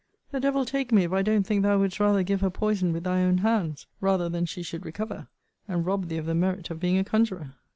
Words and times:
The 0.31 0.39
devil 0.39 0.65
take 0.65 0.91
me, 0.91 1.03
if 1.03 1.13
I 1.13 1.21
don't 1.21 1.43
think 1.45 1.61
thou 1.61 1.77
wouldst 1.77 1.99
rather 1.99 2.23
give 2.23 2.41
her 2.41 2.49
poison 2.49 2.91
with 2.91 3.03
thy 3.03 3.21
own 3.21 3.37
hands, 3.37 3.85
rather 3.99 4.29
than 4.29 4.47
she 4.47 4.63
should 4.63 4.83
recover, 4.83 5.27
and 5.67 5.85
rob 5.85 6.07
thee 6.07 6.17
of 6.17 6.25
the 6.25 6.33
merit 6.33 6.71
of 6.71 6.79
being 6.79 6.97
a 6.97 7.03
conjurer! 7.03 7.53